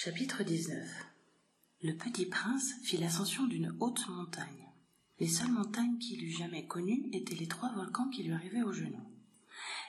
Chapitre 0.00 0.44
19 0.44 0.88
Le 1.82 1.92
petit 1.92 2.26
prince 2.26 2.74
fit 2.84 2.98
l'ascension 2.98 3.48
d'une 3.48 3.74
haute 3.80 4.08
montagne. 4.08 4.68
Les 5.18 5.26
seules 5.26 5.50
montagnes 5.50 5.98
qu'il 5.98 6.22
eût 6.22 6.30
jamais 6.30 6.68
connues 6.68 7.08
étaient 7.12 7.34
les 7.34 7.48
trois 7.48 7.72
volcans 7.74 8.08
qui 8.08 8.22
lui 8.22 8.32
arrivaient 8.32 8.62
aux 8.62 8.72
genoux. 8.72 9.10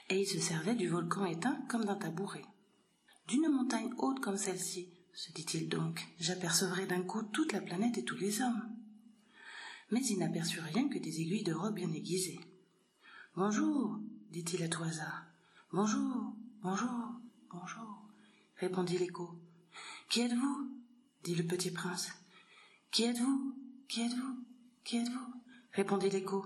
Et 0.08 0.22
il 0.22 0.26
se 0.26 0.40
servait 0.40 0.74
du 0.74 0.88
volcan 0.88 1.26
éteint 1.26 1.64
comme 1.68 1.84
d'un 1.84 1.94
tabouret. 1.94 2.44
D'une 3.28 3.48
montagne 3.50 3.94
haute 3.98 4.18
comme 4.18 4.36
celle-ci, 4.36 4.88
se 5.12 5.30
dit-il 5.30 5.68
donc, 5.68 6.04
j'apercevrai 6.18 6.86
d'un 6.86 7.02
coup 7.02 7.22
toute 7.22 7.52
la 7.52 7.60
planète 7.60 7.96
et 7.96 8.04
tous 8.04 8.16
les 8.16 8.42
hommes. 8.42 8.68
Mais 9.92 10.04
il 10.04 10.18
n'aperçut 10.18 10.58
rien 10.58 10.88
que 10.88 10.98
des 10.98 11.20
aiguilles 11.20 11.44
de 11.44 11.54
robe 11.54 11.76
bien 11.76 11.92
aiguisées. 11.92 12.40
Bonjour, 13.36 14.00
dit-il 14.32 14.64
à 14.64 14.68
tout 14.68 14.82
hasard. 14.82 15.26
Bonjour, 15.72 16.34
bonjour, 16.64 17.12
bonjour, 17.52 18.08
répondit 18.56 18.98
l'écho. 18.98 19.38
Qui 20.10 20.22
êtes-vous 20.22 20.68
dit 21.22 21.36
le 21.36 21.46
petit 21.46 21.70
prince. 21.70 22.10
Qui 22.90 23.04
êtes-vous? 23.04 23.54
Qui 23.86 24.00
êtes-vous? 24.02 24.44
Qui 24.82 24.96
êtes-vous? 24.96 25.34
répondit 25.72 26.10
l'écho. 26.10 26.44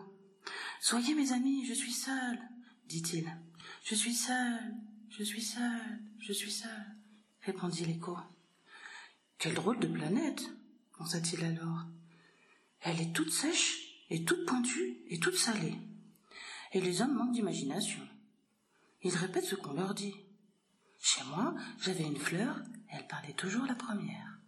Soyez 0.82 1.14
mes 1.14 1.32
amis, 1.32 1.64
je 1.64 1.72
suis 1.72 1.94
seul, 1.94 2.38
dit-il. 2.88 3.26
Je 3.82 3.94
suis 3.94 4.12
seul, 4.12 4.74
je 5.08 5.24
suis 5.24 5.40
seul, 5.40 5.80
je 6.18 6.34
suis 6.34 6.50
seul, 6.50 6.84
répondit 7.40 7.86
l'écho. 7.86 8.18
Quelle 9.38 9.54
drôle 9.54 9.80
de 9.80 9.86
planète 9.86 10.44
pensa-t-il 10.98 11.42
alors. 11.42 11.86
Elle 12.82 13.00
est 13.00 13.14
toute 13.14 13.32
sèche 13.32 14.04
et 14.10 14.26
toute 14.26 14.44
pointue 14.44 14.98
et 15.08 15.18
toute 15.18 15.38
salée. 15.38 15.78
Et 16.72 16.82
les 16.82 17.00
hommes 17.00 17.14
manquent 17.14 17.32
d'imagination. 17.32 18.06
Ils 19.00 19.16
répètent 19.16 19.46
ce 19.46 19.54
qu'on 19.54 19.72
leur 19.72 19.94
dit. 19.94 20.14
Chez 21.06 21.22
moi, 21.24 21.54
j'avais 21.82 22.04
une 22.04 22.16
fleur 22.16 22.56
elle 22.88 23.06
parlait 23.06 23.34
toujours 23.34 23.66
la 23.66 23.74
première. 23.74 24.38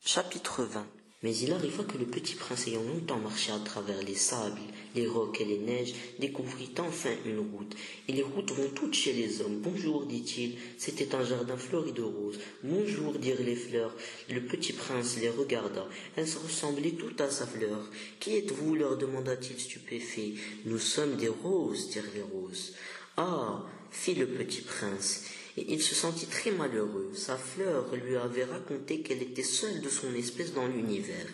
Chapitre 0.00 0.62
20 0.64 0.86
Mais 1.24 1.36
il 1.36 1.52
arriva 1.52 1.82
que 1.82 1.98
le 1.98 2.04
petit 2.04 2.36
prince 2.36 2.68
ayant 2.68 2.84
longtemps 2.84 3.18
marché 3.18 3.50
à 3.50 3.58
travers 3.58 4.00
les 4.02 4.14
sables, 4.14 4.60
les 4.94 5.08
rocs 5.08 5.40
et 5.40 5.44
les 5.44 5.58
neiges, 5.58 5.94
découvrit 6.20 6.70
enfin 6.78 7.10
une 7.26 7.40
route. 7.40 7.74
Et 8.06 8.12
les 8.12 8.22
routes 8.22 8.52
vont 8.52 8.68
toutes 8.72 8.94
chez 8.94 9.12
les 9.12 9.40
hommes. 9.40 9.58
Bonjour, 9.58 10.06
dit-il. 10.06 10.56
C'était 10.76 11.16
un 11.16 11.24
jardin 11.24 11.56
fleuri 11.56 11.92
de 11.92 12.02
roses. 12.02 12.38
Bonjour, 12.62 13.14
dirent 13.14 13.42
les 13.42 13.56
fleurs. 13.56 13.96
Le 14.30 14.42
petit 14.42 14.72
prince 14.72 15.18
les 15.20 15.28
regarda. 15.28 15.88
Elles 16.14 16.28
ressemblaient 16.44 16.92
toutes 16.92 17.20
à 17.20 17.28
sa 17.28 17.48
fleur. 17.48 17.90
Qui 18.20 18.36
êtes-vous 18.36 18.76
leur 18.76 18.96
demanda-t-il 18.96 19.58
stupéfait. 19.58 20.34
Nous 20.66 20.78
sommes 20.78 21.16
des 21.16 21.26
roses, 21.26 21.90
dirent 21.90 22.12
les 22.14 22.22
roses. 22.22 22.74
Ah, 23.16 23.66
fit 23.90 24.14
le 24.14 24.28
petit 24.28 24.60
prince 24.60 25.24
il 25.68 25.82
se 25.82 25.94
sentit 25.94 26.26
très 26.26 26.50
malheureux. 26.50 27.10
Sa 27.14 27.36
fleur 27.36 27.86
lui 27.94 28.16
avait 28.16 28.44
raconté 28.44 29.00
qu'elle 29.00 29.22
était 29.22 29.42
seule 29.42 29.80
de 29.80 29.88
son 29.88 30.14
espèce 30.14 30.52
dans 30.52 30.66
l'univers. 30.66 31.26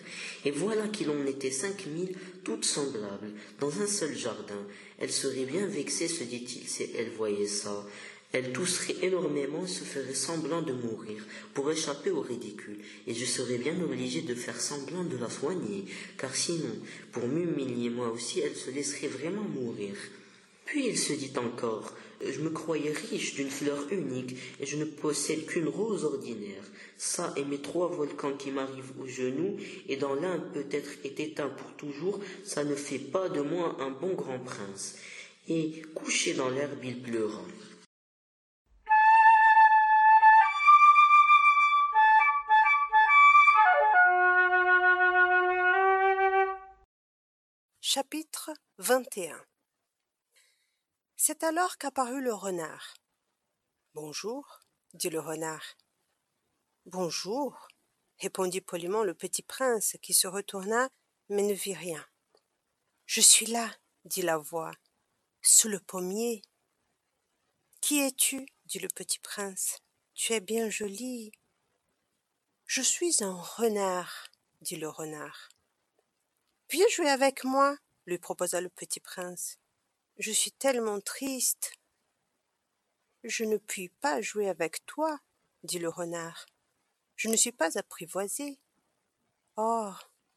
Et 0.44 0.50
voilà 0.50 0.88
qu'il 0.88 1.10
en 1.10 1.26
était 1.26 1.50
cinq 1.50 1.86
mille, 1.86 2.14
toutes 2.44 2.64
semblables, 2.64 3.32
dans 3.60 3.80
un 3.80 3.86
seul 3.86 4.16
jardin. 4.16 4.66
Elle 4.98 5.12
serait 5.12 5.44
bien 5.44 5.66
vexée, 5.66 6.08
se 6.08 6.24
dit-il, 6.24 6.68
si 6.68 6.84
elle 6.96 7.10
voyait 7.10 7.46
ça. 7.46 7.84
Elle 8.32 8.52
tousserait 8.52 8.96
énormément 9.02 9.64
et 9.64 9.68
se 9.68 9.84
ferait 9.84 10.12
semblant 10.12 10.60
de 10.60 10.72
mourir 10.72 11.24
pour 11.54 11.70
échapper 11.70 12.10
au 12.10 12.20
ridicule, 12.20 12.78
et 13.06 13.14
je 13.14 13.24
serais 13.24 13.58
bien 13.58 13.80
obligé 13.80 14.22
de 14.22 14.34
faire 14.34 14.60
semblant 14.60 15.04
de 15.04 15.16
la 15.16 15.30
soigner, 15.30 15.84
car 16.18 16.34
sinon, 16.34 16.74
pour 17.12 17.28
m'humilier 17.28 17.90
moi 17.90 18.10
aussi, 18.10 18.40
elle 18.40 18.56
se 18.56 18.72
laisserait 18.72 19.06
vraiment 19.06 19.44
mourir. 19.44 19.94
Puis 20.64 20.88
il 20.88 20.98
se 20.98 21.12
dit 21.12 21.32
encore 21.36 21.92
Je 22.20 22.40
me 22.40 22.50
croyais 22.50 22.92
riche 22.92 23.34
d'une 23.34 23.50
fleur 23.50 23.86
unique, 23.90 24.36
et 24.60 24.66
je 24.66 24.76
ne 24.76 24.84
possède 24.84 25.46
qu'une 25.46 25.68
rose 25.68 26.04
ordinaire. 26.04 26.64
Ça 26.96 27.32
et 27.36 27.44
mes 27.44 27.60
trois 27.60 27.88
volcans 27.88 28.36
qui 28.36 28.50
m'arrivent 28.50 28.92
aux 29.00 29.06
genoux, 29.06 29.56
et 29.88 29.96
dans 29.96 30.14
l'un 30.14 30.38
peut-être 30.38 30.90
est 31.04 31.20
éteint 31.20 31.48
pour 31.48 31.72
toujours, 31.76 32.20
ça 32.44 32.64
ne 32.64 32.74
fait 32.74 32.98
pas 32.98 33.28
de 33.28 33.40
moi 33.40 33.76
un 33.80 33.90
bon 33.90 34.14
grand 34.14 34.38
prince. 34.38 34.96
Et 35.48 35.82
couché 35.94 36.34
dans 36.34 36.48
l'herbe, 36.48 36.82
il 36.84 37.02
pleura. 37.02 37.42
Chapitre 47.80 48.50
21 48.78 49.36
c'est 51.26 51.42
alors 51.42 51.78
qu'apparut 51.78 52.20
le 52.20 52.34
renard. 52.34 52.98
Bonjour, 53.94 54.60
dit 54.92 55.08
le 55.08 55.20
renard. 55.20 55.64
Bonjour, 56.84 57.66
répondit 58.18 58.60
poliment 58.60 59.04
le 59.04 59.14
petit 59.14 59.42
prince 59.42 59.96
qui 60.02 60.12
se 60.12 60.26
retourna 60.26 60.90
mais 61.30 61.40
ne 61.40 61.54
vit 61.54 61.72
rien. 61.72 62.04
Je 63.06 63.22
suis 63.22 63.46
là, 63.46 63.74
dit 64.04 64.20
la 64.20 64.36
voix, 64.36 64.74
sous 65.40 65.68
le 65.68 65.80
pommier. 65.80 66.42
Qui 67.80 68.00
es-tu 68.00 68.44
dit 68.66 68.78
le 68.78 68.88
petit 68.88 69.18
prince? 69.18 69.78
Tu 70.12 70.34
es 70.34 70.40
bien 70.40 70.68
joli. 70.68 71.32
Je 72.66 72.82
suis 72.82 73.24
un 73.24 73.40
renard, 73.40 74.28
dit 74.60 74.76
le 74.76 74.90
renard. 74.90 75.48
Viens 76.68 76.88
jouer 76.90 77.08
avec 77.08 77.44
moi, 77.44 77.78
lui 78.04 78.18
proposa 78.18 78.60
le 78.60 78.68
petit 78.68 79.00
prince. 79.00 79.56
Je 80.18 80.30
suis 80.30 80.52
tellement 80.52 81.00
triste. 81.00 81.72
Je 83.22 83.44
ne 83.44 83.56
puis 83.56 83.88
pas 83.88 84.20
jouer 84.20 84.48
avec 84.48 84.84
toi, 84.86 85.18
dit 85.62 85.78
le 85.78 85.88
renard. 85.88 86.46
Je 87.16 87.28
ne 87.28 87.36
suis 87.36 87.52
pas 87.52 87.78
apprivoisé. 87.78 88.58
Oh. 89.56 89.92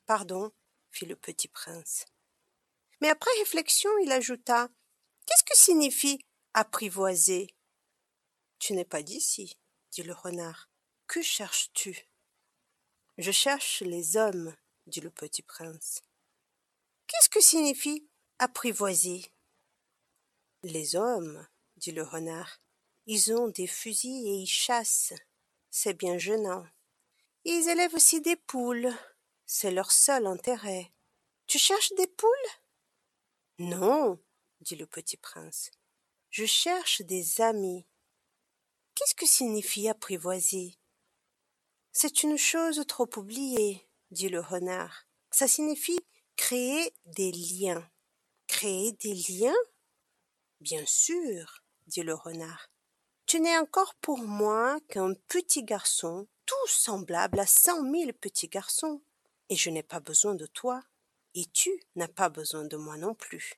Pardon, 0.07 0.53
fit 0.89 1.05
le 1.05 1.17
petit 1.17 1.49
prince. 1.49 2.05
Mais 3.01 3.09
après 3.09 3.29
réflexion, 3.39 3.89
il 4.01 4.11
ajouta. 4.13 4.69
Qu'est-ce 5.25 5.43
que 5.43 5.57
signifie 5.57 6.25
apprivoiser? 6.53 7.53
Tu 8.57 8.71
n'es 8.71 8.85
pas 8.85 9.03
d'ici, 9.03 9.57
dit 9.91 10.03
le 10.03 10.13
renard. 10.13 10.69
Que 11.07 11.21
cherches 11.21 11.71
tu? 11.73 12.07
Je 13.17 13.31
cherche 13.31 13.81
les 13.81 14.15
hommes, 14.15 14.55
dit 14.85 15.01
le 15.01 15.11
petit 15.11 15.41
prince. 15.41 16.01
Qu'est-ce 17.07 17.29
que 17.29 17.41
signifie 17.41 18.07
apprivoiser? 18.39 19.25
Les 20.63 20.95
hommes, 20.95 21.47
dit 21.75 21.91
le 21.91 22.03
renard, 22.03 22.59
ils 23.05 23.31
ont 23.31 23.47
des 23.47 23.67
fusils 23.67 24.27
et 24.27 24.41
ils 24.41 24.47
chassent. 24.47 25.13
C'est 25.69 25.93
bien 25.93 26.17
gênant. 26.17 26.65
Ils 27.45 27.69
élèvent 27.69 27.93
aussi 27.93 28.21
des 28.21 28.35
poules. 28.35 28.91
C'est 29.45 29.71
leur 29.71 29.91
seul 29.91 30.25
intérêt. 30.25 30.91
Tu 31.45 31.59
cherches 31.59 31.93
des 31.93 32.07
poules? 32.07 32.29
Non, 33.59 34.19
dit 34.61 34.75
le 34.75 34.87
petit 34.87 35.17
prince. 35.17 35.71
Je 36.29 36.45
cherche 36.45 37.01
des 37.03 37.39
amis. 37.39 37.85
Qu'est-ce 38.95 39.15
que 39.15 39.27
signifie 39.27 39.87
apprivoiser? 39.87 40.75
C'est 41.91 42.23
une 42.23 42.37
chose 42.37 42.83
trop 42.87 43.09
oubliée, 43.15 43.87
dit 44.11 44.29
le 44.29 44.41
renard. 44.41 45.05
Ça 45.31 45.47
signifie 45.47 45.99
créer 46.35 46.91
des 47.05 47.31
liens. 47.31 47.89
Créer 48.47 48.91
des 48.93 49.13
liens? 49.13 49.55
Bien 50.59 50.85
sûr, 50.85 51.61
dit 51.85 52.01
le 52.01 52.15
renard. 52.15 52.69
Tu 53.27 53.39
n'es 53.39 53.57
encore 53.57 53.93
pour 53.95 54.19
moi 54.19 54.79
qu'un 54.89 55.13
petit 55.27 55.63
garçon, 55.63 56.27
tout 56.45 56.67
semblable 56.67 57.39
à 57.39 57.45
cent 57.45 57.83
mille 57.83 58.13
petits 58.13 58.47
garçons, 58.47 59.01
et 59.49 59.55
je 59.55 59.69
n'ai 59.69 59.83
pas 59.83 59.99
besoin 59.99 60.33
de 60.33 60.47
toi, 60.47 60.83
et 61.35 61.45
tu 61.53 61.69
n'as 61.95 62.07
pas 62.07 62.29
besoin 62.29 62.65
de 62.65 62.75
moi 62.75 62.97
non 62.97 63.13
plus. 63.13 63.53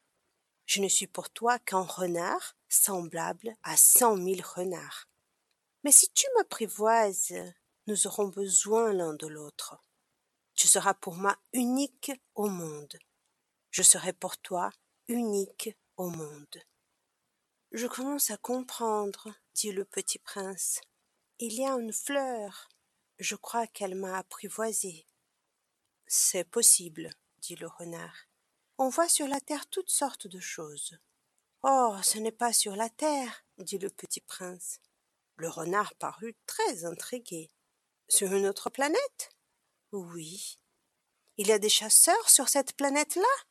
Je 0.66 0.82
ne 0.82 0.88
suis 0.88 1.08
pour 1.08 1.30
toi 1.30 1.58
qu'un 1.58 1.82
renard 1.82 2.58
semblable 2.68 3.56
à 3.64 3.78
cent 3.78 4.16
mille 4.16 4.44
renards. 4.44 5.08
Mais 5.84 5.92
si 5.92 6.10
tu 6.12 6.28
m'apprivoises, 6.36 7.34
nous 7.88 8.08
aurons 8.08 8.28
besoin 8.28 8.92
l'un 8.92 9.14
de 9.14 9.28
l'autre. 9.28 9.78
Tu 10.54 10.68
seras 10.68 10.94
pour 10.94 11.16
moi 11.16 11.38
unique 11.54 12.12
au 12.36 12.50
monde. 12.50 13.00
Je 13.72 13.84
serai 13.84 14.12
pour 14.12 14.38
toi 14.38 14.70
unique 15.08 15.76
au 15.96 16.10
monde. 16.10 16.62
Je 17.72 17.86
commence 17.86 18.32
à 18.32 18.38
comprendre, 18.38 19.32
dit 19.54 19.72
le 19.72 19.86
petit 19.86 20.18
prince. 20.18 20.82
Il 21.38 21.54
y 21.54 21.66
a 21.66 21.74
une 21.74 21.94
fleur. 21.94 22.68
Je 23.20 23.36
crois 23.36 23.68
qu'elle 23.68 23.94
m'a 23.94 24.18
apprivoisé. 24.18 25.06
C'est 26.08 26.46
possible, 26.46 27.12
dit 27.38 27.56
le 27.56 27.68
renard. 27.68 28.26
On 28.80 28.90
voit 28.90 29.08
sur 29.08 29.28
la 29.28 29.40
terre 29.40 29.68
toutes 29.68 29.92
sortes 29.92 30.26
de 30.26 30.40
choses. 30.40 30.98
Oh, 31.62 31.96
ce 32.02 32.18
n'est 32.18 32.32
pas 32.32 32.54
sur 32.54 32.76
la 32.76 32.90
terre, 32.90 33.46
dit 33.60 33.78
le 33.78 33.90
petit 33.90 34.22
prince. 34.22 34.80
Le 35.36 35.50
renard 35.50 35.94
parut 35.96 36.36
très 36.48 36.86
intrigué. 36.86 37.52
Sur 38.08 38.34
une 38.34 38.48
autre 38.48 38.72
planète? 38.72 39.30
Oui. 39.92 40.58
Il 41.38 41.48
y 41.48 41.52
a 41.52 41.60
des 41.60 41.70
chasseurs 41.70 42.30
sur 42.30 42.50
cette 42.50 42.74
planète-là? 42.74 43.46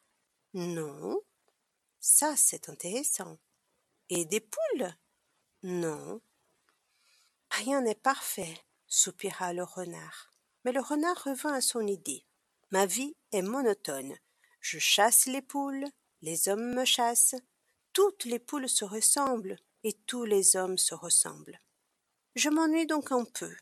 Non. 0.54 1.20
Ça, 2.00 2.34
c'est 2.36 2.68
intéressant. 2.68 3.38
Et 4.10 4.24
des 4.24 4.40
poules? 4.40 4.94
Non. 5.62 6.20
Rien 7.50 7.82
n'est 7.82 7.94
parfait, 7.94 8.58
soupira 8.86 9.52
le 9.52 9.64
renard. 9.64 10.30
Mais 10.64 10.72
le 10.72 10.80
renard 10.80 11.24
revint 11.24 11.52
à 11.52 11.60
son 11.60 11.86
idée. 11.86 12.24
Ma 12.70 12.86
vie 12.86 13.16
est 13.32 13.42
monotone. 13.42 14.16
Je 14.60 14.78
chasse 14.78 15.26
les 15.26 15.42
poules, 15.42 15.86
les 16.22 16.48
hommes 16.48 16.74
me 16.74 16.84
chassent. 16.84 17.36
Toutes 17.92 18.24
les 18.24 18.38
poules 18.38 18.68
se 18.68 18.84
ressemblent 18.84 19.58
et 19.84 19.92
tous 19.92 20.24
les 20.24 20.56
hommes 20.56 20.78
se 20.78 20.94
ressemblent. 20.94 21.60
Je 22.34 22.48
m'ennuie 22.48 22.86
donc 22.86 23.12
un 23.12 23.24
peu. 23.24 23.54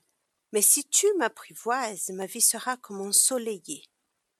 Mais 0.52 0.62
si 0.62 0.84
tu 0.84 1.06
m'apprivoises, 1.14 2.10
ma 2.10 2.26
vie 2.26 2.40
sera 2.40 2.76
comme 2.76 3.00
ensoleillée. 3.00 3.84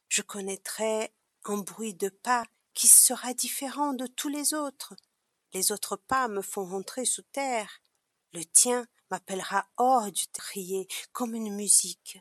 Je 0.08 0.22
connaîtrai 0.22 1.12
un 1.44 1.58
bruit 1.58 1.94
de 1.94 2.08
pas 2.08 2.44
qui 2.74 2.88
sera 2.88 3.34
différent 3.34 3.92
de 3.92 4.06
tous 4.06 4.28
les 4.28 4.54
autres. 4.54 4.94
Les 5.52 5.72
autres 5.72 5.96
pas 5.96 6.28
me 6.28 6.42
font 6.42 6.64
rentrer 6.64 7.04
sous 7.04 7.22
terre. 7.32 7.80
Le 8.32 8.44
tien 8.44 8.86
m'appellera 9.10 9.68
hors 9.76 10.10
du 10.10 10.26
trier 10.28 10.88
comme 11.12 11.34
une 11.34 11.54
musique. 11.54 12.18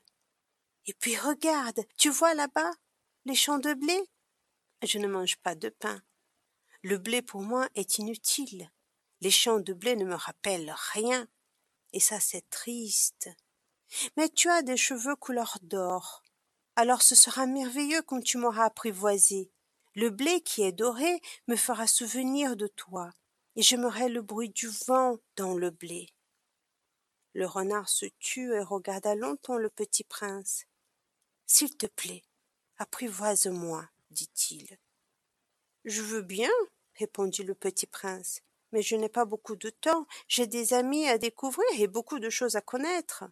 Et 0.85 0.93
puis 0.93 1.17
regarde, 1.17 1.81
tu 1.97 2.09
vois 2.09 2.33
là-bas 2.33 2.71
les 3.25 3.35
champs 3.35 3.57
de 3.57 3.73
blé? 3.73 3.99
Je 4.83 4.99
ne 4.99 5.07
mange 5.07 5.37
pas 5.37 5.55
de 5.55 5.69
pain. 5.69 6.01
Le 6.83 6.99
blé 6.99 7.23
pour 7.23 7.41
moi 7.41 7.67
est 7.73 7.97
inutile. 7.97 8.69
Les 9.21 9.31
champs 9.31 9.59
de 9.59 9.73
blé 9.73 9.95
ne 9.95 10.05
me 10.05 10.13
rappellent 10.13 10.75
rien. 10.93 11.27
Et 11.93 11.99
ça 11.99 12.19
c'est 12.19 12.47
triste. 12.49 13.29
Mais 14.17 14.29
tu 14.29 14.49
as 14.49 14.61
des 14.61 14.77
cheveux 14.77 15.15
couleur 15.15 15.57
d'or. 15.63 16.21
Alors 16.75 17.01
ce 17.01 17.15
sera 17.15 17.47
merveilleux 17.47 18.03
quand 18.03 18.21
tu 18.21 18.37
m'auras 18.37 18.65
apprivoisé. 18.65 19.51
Le 19.95 20.09
blé 20.09 20.41
qui 20.41 20.61
est 20.63 20.73
doré 20.73 21.21
me 21.47 21.55
fera 21.55 21.87
souvenir 21.87 22.57
de 22.57 22.67
toi, 22.67 23.13
et 23.55 23.61
j'aimerai 23.61 24.09
le 24.09 24.21
bruit 24.21 24.49
du 24.49 24.67
vent 24.67 25.17
dans 25.37 25.53
le 25.55 25.69
blé. 25.69 26.09
Le 27.33 27.45
renard 27.45 27.87
se 27.87 28.05
tut 28.19 28.53
et 28.53 28.61
regarda 28.61 29.15
longtemps 29.15 29.57
le 29.57 29.69
petit 29.69 30.03
prince. 30.03 30.65
S'il 31.45 31.77
te 31.77 31.85
plaît, 31.85 32.23
apprivoise-moi, 32.77 33.87
dit-il. 34.09 34.77
Je 35.85 36.01
veux 36.01 36.23
bien, 36.23 36.51
répondit 36.95 37.43
le 37.43 37.55
petit 37.55 37.87
prince, 37.87 38.41
mais 38.73 38.81
je 38.81 38.97
n'ai 38.97 39.09
pas 39.09 39.23
beaucoup 39.23 39.55
de 39.55 39.69
temps, 39.69 40.07
j'ai 40.27 40.47
des 40.47 40.73
amis 40.73 41.07
à 41.07 41.17
découvrir 41.17 41.67
et 41.79 41.87
beaucoup 41.87 42.19
de 42.19 42.29
choses 42.29 42.57
à 42.57 42.61
connaître. 42.61 43.23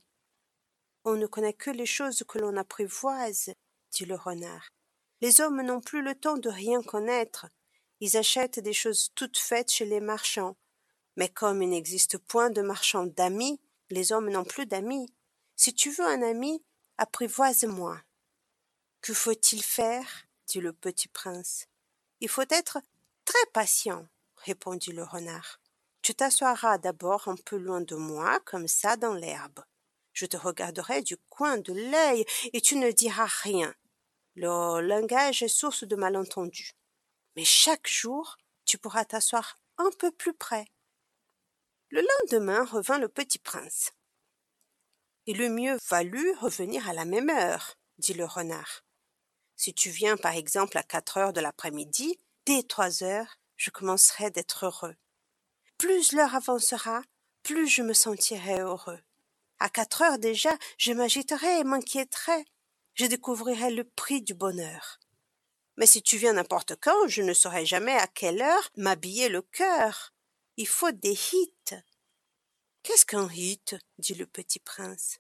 On 1.03 1.15
ne 1.15 1.27
connaît 1.27 1.53
que 1.53 1.71
les 1.71 1.85
choses 1.85 2.23
que 2.25 2.39
l'on 2.39 2.55
apprivoise, 2.55 3.53
dit 3.91 4.05
le 4.05 4.15
renard. 4.15 4.69
Les 5.23 5.39
hommes 5.39 5.61
n'ont 5.61 5.79
plus 5.79 6.01
le 6.01 6.15
temps 6.15 6.35
de 6.35 6.49
rien 6.49 6.83
connaître. 6.83 7.47
Ils 8.01 8.17
achètent 8.17 8.59
des 8.59 8.73
choses 8.73 9.13
toutes 9.15 9.37
faites 9.37 9.71
chez 9.71 9.85
les 9.85 10.01
marchands. 10.01 10.57
Mais 11.15 11.29
comme 11.29 11.61
il 11.61 11.69
n'existe 11.69 12.17
point 12.17 12.49
de 12.49 12.61
marchands 12.61 13.05
d'amis, 13.05 13.61
les 13.89 14.11
hommes 14.11 14.29
n'ont 14.29 14.43
plus 14.43 14.65
d'amis. 14.65 15.07
Si 15.55 15.73
tu 15.73 15.91
veux 15.91 16.05
un 16.05 16.21
ami, 16.21 16.61
apprivoise-moi. 16.97 18.01
Que 18.99 19.13
faut-il 19.13 19.63
faire? 19.63 20.25
dit 20.47 20.59
le 20.59 20.73
petit 20.73 21.07
prince. 21.07 21.67
Il 22.19 22.27
faut 22.27 22.43
être 22.49 22.79
très 23.23 23.45
patient, 23.53 24.05
répondit 24.35 24.91
le 24.91 25.03
renard. 25.03 25.61
Tu 26.01 26.13
t'assoiras 26.13 26.79
d'abord 26.79 27.29
un 27.29 27.37
peu 27.37 27.55
loin 27.55 27.79
de 27.79 27.95
moi, 27.95 28.41
comme 28.41 28.67
ça, 28.67 28.97
dans 28.97 29.13
l'herbe. 29.13 29.61
Je 30.11 30.25
te 30.25 30.35
regarderai 30.35 31.01
du 31.01 31.15
coin 31.29 31.59
de 31.59 31.71
l'œil 31.71 32.25
et 32.51 32.59
tu 32.59 32.75
ne 32.75 32.91
diras 32.91 33.29
rien. 33.43 33.73
Le 34.35 34.81
langage 34.81 35.43
est 35.43 35.47
source 35.47 35.83
de 35.83 35.95
malentendus. 35.95 36.71
Mais 37.35 37.45
chaque 37.45 37.87
jour, 37.87 38.37
tu 38.65 38.77
pourras 38.77 39.05
t'asseoir 39.05 39.57
un 39.77 39.89
peu 39.99 40.11
plus 40.11 40.33
près. 40.33 40.65
Le 41.89 42.01
lendemain 42.01 42.65
revint 42.65 42.97
le 42.97 43.07
petit 43.07 43.39
prince. 43.39 43.91
Il 45.25 45.41
eût 45.41 45.49
mieux 45.49 45.77
valu 45.89 46.33
revenir 46.41 46.89
à 46.89 46.93
la 46.93 47.05
même 47.05 47.29
heure, 47.29 47.75
dit 47.97 48.13
le 48.13 48.25
renard. 48.25 48.83
Si 49.55 49.73
tu 49.73 49.89
viens 49.89 50.17
par 50.17 50.33
exemple 50.33 50.77
à 50.77 50.83
quatre 50.83 51.17
heures 51.17 51.33
de 51.33 51.39
l'après-midi, 51.39 52.19
dès 52.45 52.63
trois 52.63 53.03
heures, 53.03 53.37
je 53.55 53.69
commencerai 53.69 54.31
d'être 54.31 54.65
heureux. 54.65 54.95
Plus 55.77 56.11
l'heure 56.11 56.35
avancera, 56.35 57.03
plus 57.43 57.67
je 57.67 57.83
me 57.83 57.93
sentirai 57.93 58.59
heureux. 58.59 58.99
À 59.59 59.69
quatre 59.69 60.01
heures 60.01 60.19
déjà, 60.19 60.57
je 60.77 60.91
m'agiterai 60.91 61.59
et 61.59 61.63
m'inquiéterai. 61.63 62.45
Je 62.93 63.05
découvrirai 63.05 63.71
le 63.71 63.83
prix 63.83 64.21
du 64.21 64.33
bonheur. 64.33 64.99
Mais 65.77 65.87
si 65.87 66.03
tu 66.03 66.17
viens 66.17 66.33
n'importe 66.33 66.75
quand, 66.79 67.07
je 67.07 67.21
ne 67.21 67.33
saurai 67.33 67.65
jamais 67.65 67.95
à 67.97 68.07
quelle 68.07 68.41
heure 68.41 68.69
m'habiller 68.77 69.29
le 69.29 69.41
cœur. 69.41 70.13
Il 70.57 70.67
faut 70.67 70.91
des 70.91 71.17
hits. 71.33 71.75
Qu'est-ce 72.83 73.05
qu'un 73.05 73.29
hit? 73.31 73.75
dit 73.97 74.13
le 74.13 74.27
petit 74.27 74.59
prince. 74.59 75.19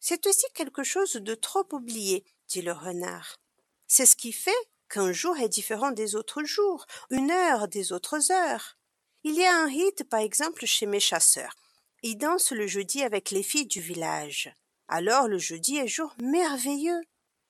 C'est 0.00 0.26
aussi 0.26 0.46
quelque 0.54 0.82
chose 0.82 1.12
de 1.14 1.34
trop 1.34 1.66
oublié, 1.72 2.24
dit 2.48 2.62
le 2.62 2.72
renard. 2.72 3.38
C'est 3.86 4.06
ce 4.06 4.16
qui 4.16 4.32
fait 4.32 4.50
qu'un 4.88 5.12
jour 5.12 5.36
est 5.38 5.48
différent 5.48 5.92
des 5.92 6.16
autres 6.16 6.44
jours, 6.44 6.86
une 7.10 7.30
heure 7.30 7.68
des 7.68 7.92
autres 7.92 8.32
heures. 8.32 8.76
Il 9.22 9.34
y 9.34 9.44
a 9.44 9.56
un 9.56 9.68
hit, 9.68 10.08
par 10.08 10.20
exemple, 10.20 10.66
chez 10.66 10.86
mes 10.86 11.00
chasseurs. 11.00 11.54
Ils 12.02 12.16
dansent 12.16 12.52
le 12.52 12.66
jeudi 12.66 13.02
avec 13.02 13.30
les 13.30 13.42
filles 13.42 13.66
du 13.66 13.80
village. 13.80 14.56
Alors 14.88 15.28
le 15.28 15.38
jeudi 15.38 15.78
est 15.78 15.88
jour 15.88 16.14
merveilleux. 16.22 17.00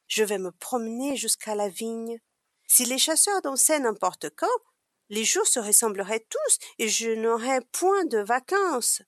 Je 0.06 0.24
vais 0.24 0.38
me 0.38 0.52
promener 0.52 1.16
jusqu'à 1.16 1.54
la 1.54 1.68
vigne. 1.68 2.18
Si 2.66 2.84
les 2.84 2.98
chasseurs 2.98 3.42
dansaient 3.42 3.80
n'importe 3.80 4.30
quand, 4.30 4.46
les 5.08 5.24
jours 5.24 5.46
se 5.46 5.60
ressembleraient 5.60 6.26
tous 6.28 6.58
et 6.78 6.88
je 6.88 7.10
n'aurais 7.10 7.60
point 7.72 8.04
de 8.06 8.18
vacances. 8.18 9.02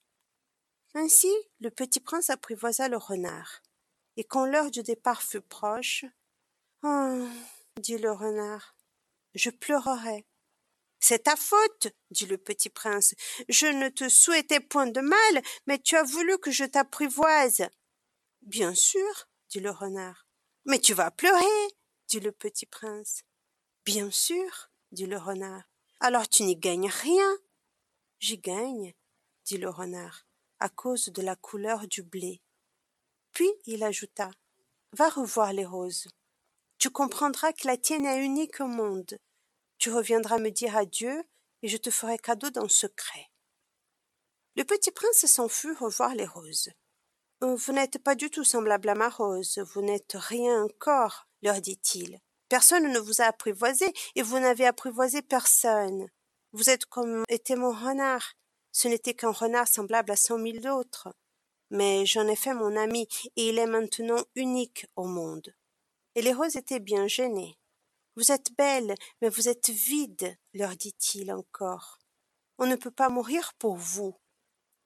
Ainsi, 0.95 1.33
le 1.61 1.71
petit 1.71 2.01
prince 2.01 2.31
apprivoisa 2.31 2.89
le 2.89 2.97
renard. 2.97 3.63
Et 4.17 4.25
quand 4.25 4.47
l'heure 4.47 4.71
du 4.71 4.83
départ 4.83 5.23
fut 5.23 5.41
proche, 5.41 6.05
oh, 6.83 7.29
dit 7.81 7.99
le 7.99 8.13
renard, 8.13 8.77
je 9.35 9.51
pleurerai. 9.51 10.27
C'est 11.01 11.25
ta 11.25 11.37
faute, 11.37 11.89
dit 12.11 12.27
le 12.27 12.39
petit 12.39 12.71
prince. 12.71 13.15
Je 13.49 13.67
ne 13.67 13.89
te 13.89 14.09
souhaitais 14.09 14.61
point 14.61 14.89
de 14.89 15.01
mal, 15.01 15.43
mais 15.67 15.79
tu 15.79 15.97
as 15.97 16.03
voulu 16.03 16.39
que 16.39 16.51
je 16.51 16.65
t'apprivoise. 16.65 17.69
Bien 18.43 18.75
sûr, 18.75 19.29
dit 19.49 19.61
le 19.61 19.71
renard. 19.71 20.27
Mais 20.65 20.79
tu 20.79 20.95
vas 20.95 21.11
pleurer, 21.11 21.69
dit 22.09 22.21
le 22.21 22.33
petit 22.33 22.67
prince. 22.67 23.23
Bien 23.85 24.11
sûr, 24.11 24.71
dit 24.93 25.07
le 25.07 25.19
renard. 25.19 25.63
Alors 26.01 26.29
tu 26.29 26.45
n'y 26.45 26.57
gagnes 26.57 26.91
rien. 26.91 27.39
J'y 28.21 28.39
gagne, 28.39 28.95
dit 29.45 29.59
le 29.59 29.69
renard, 29.69 30.27
à 30.61 30.69
cause 30.69 31.07
de 31.07 31.23
la 31.23 31.37
couleur 31.37 31.87
du 31.89 32.03
blé. 32.03 32.43
Puis 33.33 33.51
il 33.67 33.83
ajouta. 33.83 34.31
Va 34.93 35.09
revoir 35.09 35.53
les 35.53 35.67
roses. 35.67 36.09
Tu 36.79 36.91
comprendras 36.91 37.53
que 37.53 37.67
la 37.67 37.77
tienne 37.77 38.07
est 38.07 38.25
unique 38.25 38.61
au 38.61 38.67
monde. 38.67 39.19
Tu 39.79 39.91
reviendras 39.91 40.39
me 40.39 40.51
dire 40.51 40.77
adieu, 40.77 41.25
et 41.63 41.69
je 41.69 41.77
te 41.77 41.91
ferai 41.91 42.19
cadeau 42.19 42.51
d'un 42.51 42.69
secret. 42.69 43.31
Le 44.57 44.65
petit 44.65 44.91
prince 44.91 45.27
s'en 45.27 45.49
fut 45.49 45.73
revoir 45.73 46.15
les 46.15 46.27
roses. 46.27 46.71
Vous 47.41 47.73
n'êtes 47.73 47.99
pas 47.99 48.17
du 48.17 48.31
tout 48.31 48.43
semblable 48.43 48.89
à 48.89 48.97
ma 48.97 49.09
rose, 49.09 49.59
vous 49.73 49.81
n'êtes 49.81 50.17
rien 50.19 50.65
encore, 50.65 51.29
leur 51.43 51.61
dit-il. 51.61 52.19
Personne 52.49 52.91
ne 52.91 52.99
vous 52.99 53.21
a 53.21 53.27
apprivoisé, 53.27 53.93
et 54.17 54.23
vous 54.23 54.41
n'avez 54.41 54.67
apprivoisé 54.67 55.23
personne. 55.23 56.09
Vous 56.53 56.69
êtes 56.69 56.87
comme 56.87 57.23
était 57.29 57.55
mon 57.55 57.71
renard. 57.71 58.33
Ce 58.73 58.89
n'était 58.89 59.15
qu'un 59.15 59.31
renard 59.31 59.69
semblable 59.69 60.11
à 60.11 60.17
cent 60.17 60.39
mille 60.39 60.69
autres. 60.69 61.09
Mais 61.71 62.07
j'en 62.07 62.27
ai 62.27 62.37
fait 62.37 62.55
mon 62.55 62.75
ami, 62.75 63.07
et 63.37 63.51
il 63.51 63.59
est 63.59 63.67
maintenant 63.67 64.25
unique 64.35 64.87
au 64.97 65.05
monde. 65.05 65.55
Et 66.17 66.23
les 66.23 66.33
roses 66.33 66.57
étaient 66.57 66.81
bien 66.81 67.07
gênées. 67.07 67.57
Vous 68.17 68.33
êtes 68.33 68.51
belle, 68.57 68.95
mais 69.23 69.29
vous 69.29 69.49
êtes 69.49 69.71
vide, 69.71 70.37
leur 70.55 70.75
dit-il 70.75 71.31
encore. 71.31 71.99
On 72.59 72.67
ne 72.67 72.75
peut 72.75 72.91
pas 72.91 73.11
mourir 73.11 73.53
pour 73.61 73.77
vous. 73.77 74.17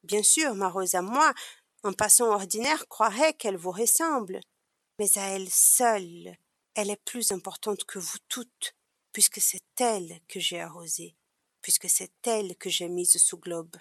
Bien 0.03 0.21
sûr, 0.21 0.53
ma 0.53 0.69
rose 0.69 0.95
à 0.95 1.01
moi, 1.01 1.33
un 1.83 1.93
passant 1.93 2.31
ordinaire 2.31 2.87
croirait 2.87 3.33
qu'elle 3.33 3.57
vous 3.57 3.71
ressemble, 3.71 4.39
mais 4.99 5.17
à 5.17 5.27
elle 5.29 5.49
seule, 5.49 6.35
elle 6.75 6.89
est 6.89 7.03
plus 7.03 7.31
importante 7.31 7.83
que 7.83 7.99
vous 7.99 8.17
toutes, 8.29 8.73
puisque 9.11 9.41
c'est 9.41 9.63
elle 9.79 10.19
que 10.27 10.39
j'ai 10.39 10.61
arrosée, 10.61 11.15
puisque 11.61 11.89
c'est 11.89 12.13
elle 12.25 12.55
que 12.55 12.69
j'ai 12.69 12.87
mise 12.87 13.17
sous 13.17 13.37
globe, 13.37 13.75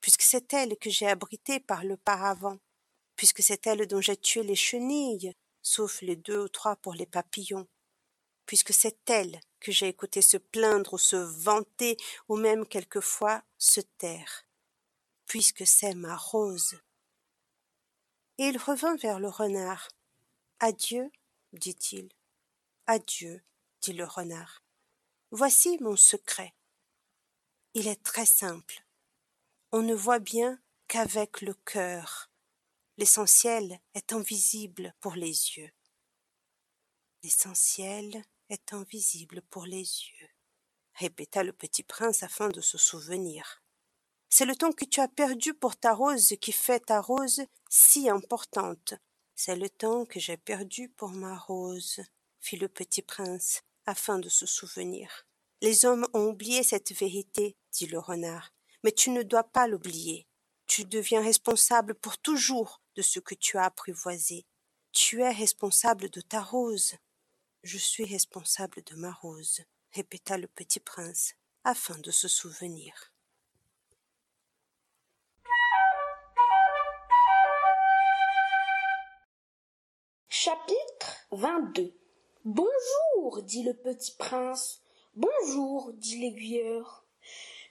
puisque 0.00 0.22
c'est 0.22 0.52
elle 0.52 0.76
que 0.76 0.90
j'ai 0.90 1.08
abritée 1.08 1.60
par 1.60 1.82
le 1.82 1.96
paravent, 1.96 2.58
puisque 3.16 3.42
c'est 3.42 3.66
elle 3.66 3.86
dont 3.86 4.00
j'ai 4.00 4.16
tué 4.16 4.42
les 4.42 4.54
chenilles, 4.54 5.34
sauf 5.62 6.02
les 6.02 6.16
deux 6.16 6.44
ou 6.44 6.48
trois 6.48 6.76
pour 6.76 6.94
les 6.94 7.06
papillons, 7.06 7.66
puisque 8.44 8.72
c'est 8.72 9.10
elle 9.10 9.40
que 9.60 9.72
j'ai 9.72 9.88
écouté 9.88 10.22
se 10.22 10.36
plaindre 10.36 10.94
ou 10.94 10.98
se 10.98 11.16
vanter 11.16 11.96
ou 12.28 12.36
même 12.36 12.66
quelquefois 12.66 13.42
se 13.58 13.80
taire, 13.80 14.44
puisque 15.26 15.66
c'est 15.66 15.94
ma 15.94 16.16
rose. 16.16 16.78
Et 18.38 18.48
il 18.48 18.58
revint 18.58 18.96
vers 18.96 19.18
le 19.18 19.28
renard. 19.28 19.88
Adieu, 20.60 21.10
dit-il. 21.52 22.08
Adieu, 22.86 23.42
dit 23.80 23.92
le 23.92 24.04
renard. 24.04 24.62
Voici 25.30 25.78
mon 25.80 25.96
secret. 25.96 26.54
Il 27.74 27.88
est 27.88 28.02
très 28.02 28.26
simple. 28.26 28.84
On 29.72 29.82
ne 29.82 29.94
voit 29.94 30.18
bien 30.18 30.60
qu'avec 30.88 31.40
le 31.40 31.54
cœur. 31.54 32.30
L'essentiel 32.96 33.80
est 33.94 34.12
invisible 34.12 34.94
pour 35.00 35.14
les 35.14 35.56
yeux. 35.56 35.70
L'essentiel 37.22 38.24
est 38.48 38.72
invisible 38.72 39.42
pour 39.42 39.66
les 39.66 39.80
yeux, 39.80 40.28
répéta 40.94 41.42
le 41.42 41.52
petit 41.52 41.82
prince 41.82 42.22
afin 42.22 42.48
de 42.48 42.60
se 42.60 42.78
souvenir. 42.78 43.62
C'est 44.28 44.44
le 44.44 44.56
temps 44.56 44.72
que 44.72 44.84
tu 44.84 45.00
as 45.00 45.08
perdu 45.08 45.54
pour 45.54 45.76
ta 45.76 45.94
rose 45.94 46.34
qui 46.40 46.52
fait 46.52 46.80
ta 46.80 47.00
rose 47.00 47.42
si 47.70 48.08
importante. 48.08 48.94
C'est 49.34 49.56
le 49.56 49.68
temps 49.68 50.04
que 50.04 50.18
j'ai 50.18 50.36
perdu 50.36 50.88
pour 50.88 51.10
ma 51.10 51.36
rose, 51.36 52.00
fit 52.40 52.56
le 52.56 52.68
petit 52.68 53.02
prince, 53.02 53.62
afin 53.86 54.18
de 54.18 54.28
se 54.28 54.46
souvenir. 54.46 55.26
Les 55.62 55.84
hommes 55.84 56.06
ont 56.12 56.26
oublié 56.28 56.62
cette 56.62 56.92
vérité, 56.92 57.56
dit 57.72 57.86
le 57.86 57.98
renard, 57.98 58.52
mais 58.82 58.92
tu 58.92 59.10
ne 59.10 59.22
dois 59.22 59.44
pas 59.44 59.68
l'oublier. 59.68 60.26
Tu 60.66 60.84
deviens 60.84 61.22
responsable 61.22 61.94
pour 61.94 62.18
toujours 62.18 62.82
de 62.96 63.02
ce 63.02 63.20
que 63.20 63.34
tu 63.34 63.56
as 63.56 63.64
apprivoisé. 63.64 64.46
Tu 64.92 65.20
es 65.20 65.30
responsable 65.30 66.10
de 66.10 66.20
ta 66.20 66.40
rose. 66.40 66.94
Je 67.62 67.78
suis 67.78 68.04
responsable 68.04 68.82
de 68.84 68.96
ma 68.96 69.12
rose, 69.12 69.60
répéta 69.92 70.36
le 70.36 70.48
petit 70.48 70.80
prince, 70.80 71.34
afin 71.64 71.98
de 71.98 72.10
se 72.10 72.28
souvenir. 72.28 73.12
Chapitre 80.46 81.26
22 81.32 81.92
Bonjour, 82.44 83.42
dit 83.42 83.64
le 83.64 83.74
petit 83.74 84.12
prince. 84.16 84.80
Bonjour, 85.16 85.90
dit 85.94 86.20
l'aiguilleur. 86.20 87.04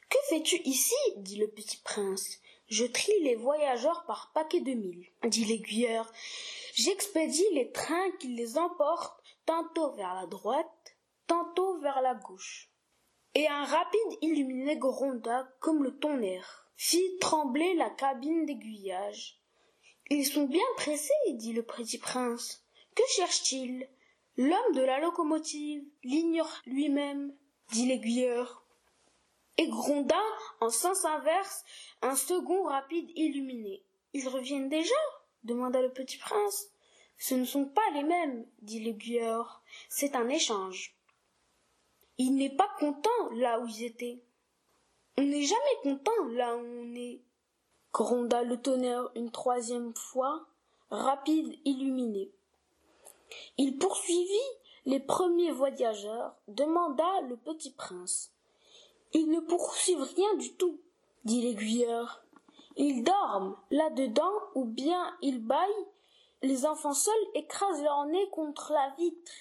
Que 0.09 0.17
fais-tu 0.27 0.57
ici? 0.65 0.93
dit 1.15 1.37
le 1.37 1.47
petit 1.47 1.77
prince. 1.77 2.41
Je 2.67 2.83
trie 2.83 3.17
les 3.21 3.35
voyageurs 3.35 4.03
par 4.05 4.33
paquet 4.33 4.59
de 4.59 4.73
mille, 4.73 5.07
dit 5.23 5.45
l'aiguilleur. 5.45 6.11
J'expédie 6.73 7.47
les 7.53 7.71
trains 7.71 8.11
qui 8.19 8.35
les 8.35 8.57
emportent 8.57 9.23
tantôt 9.45 9.93
vers 9.93 10.13
la 10.13 10.25
droite, 10.25 10.97
tantôt 11.27 11.77
vers 11.77 12.01
la 12.01 12.15
gauche. 12.15 12.69
Et 13.35 13.47
un 13.47 13.63
rapide 13.63 14.17
illuminé 14.19 14.75
gronda 14.75 15.47
comme 15.61 15.81
le 15.81 15.97
tonnerre, 15.97 16.67
fit 16.75 17.17
trembler 17.21 17.73
la 17.75 17.89
cabine 17.91 18.45
d'aiguillage. 18.45 19.39
Ils 20.09 20.25
sont 20.25 20.43
bien 20.43 20.67
pressés, 20.75 21.13
dit 21.35 21.53
le 21.53 21.63
petit 21.63 21.99
prince. 21.99 22.64
Que 22.95 23.03
cherche-t-il? 23.15 23.87
L'homme 24.37 24.73
de 24.73 24.81
la 24.81 24.99
locomotive 24.99 25.83
l'ignore 26.03 26.61
lui-même, 26.65 27.33
dit 27.71 27.87
l'aiguilleur. 27.87 28.65
Et 29.57 29.67
gronda 29.67 30.21
en 30.61 30.69
sens 30.69 31.05
inverse 31.05 31.63
un 32.01 32.15
second 32.15 32.63
rapide 32.63 33.09
illuminé. 33.15 33.83
Ils 34.13 34.27
reviennent 34.27 34.69
déjà? 34.69 34.95
demanda 35.43 35.81
le 35.81 35.91
petit 35.91 36.17
prince. 36.17 36.69
Ce 37.17 37.35
ne 37.35 37.45
sont 37.45 37.65
pas 37.65 37.89
les 37.93 38.03
mêmes, 38.03 38.45
dit 38.61 38.79
l'aiguilleur. 38.79 39.61
C'est 39.89 40.15
un 40.15 40.27
échange. 40.27 40.95
Il 42.17 42.35
n'est 42.35 42.55
pas 42.55 42.69
content 42.79 43.29
là 43.33 43.59
où 43.59 43.67
ils 43.67 43.83
étaient. 43.83 44.21
On 45.17 45.23
n'est 45.23 45.43
jamais 45.43 45.81
content 45.83 46.25
là 46.31 46.55
où 46.55 46.59
on 46.59 46.95
est. 46.95 47.21
Gronda 47.93 48.43
le 48.43 48.61
tonnerre 48.61 49.09
une 49.15 49.31
troisième 49.31 49.93
fois, 49.95 50.45
rapide 50.89 51.57
illuminé. 51.63 52.31
Il 53.57 53.77
poursuivit 53.77 54.51
les 54.85 54.99
premiers 54.99 55.51
voyageurs, 55.51 56.35
demanda 56.47 57.21
le 57.21 57.37
petit 57.37 57.71
prince. 57.71 58.31
Ils 59.13 59.29
ne 59.29 59.39
poursuivent 59.39 60.07
rien 60.15 60.35
du 60.35 60.53
tout, 60.55 60.79
dit 61.23 61.41
l'aiguilleur. 61.41 62.21
Ils 62.75 63.03
dorment 63.03 63.55
là-dedans 63.71 64.33
ou 64.55 64.65
bien 64.65 65.15
ils 65.21 65.39
baillent. 65.39 65.87
Les 66.41 66.65
enfants 66.65 66.93
seuls 66.93 67.13
écrasent 67.33 67.81
leur 67.81 68.05
nez 68.05 68.29
contre 68.31 68.73
la 68.73 68.93
vitre. 68.97 69.31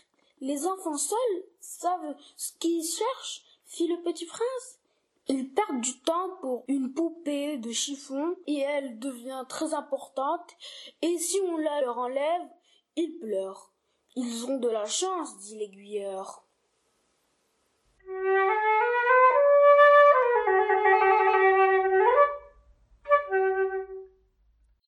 Les 0.40 0.66
enfants 0.66 0.96
seuls 0.96 1.44
savent 1.60 2.16
ce 2.36 2.52
qu'ils 2.58 2.84
cherchent, 2.84 3.42
fit 3.66 3.88
le 3.88 4.00
petit 4.02 4.26
prince. 4.26 4.78
Ils 5.26 5.52
perdent 5.52 5.80
du 5.80 5.98
temps 6.00 6.36
pour 6.40 6.64
une 6.68 6.92
poupée 6.92 7.58
de 7.58 7.72
chiffon 7.72 8.36
et 8.46 8.58
elle 8.58 8.98
devient 9.00 9.44
très 9.48 9.74
importante 9.74 10.54
et 11.02 11.18
si 11.18 11.40
on 11.40 11.56
la 11.56 11.80
leur 11.80 11.98
enlève, 11.98 12.48
ils 12.96 13.18
pleurent. 13.18 13.73
Ils 14.16 14.44
ont 14.44 14.58
de 14.58 14.68
la 14.68 14.86
chance, 14.86 15.40
dit 15.40 15.58
l'aiguilleur. 15.58 16.46